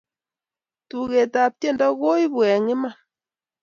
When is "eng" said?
2.51-2.67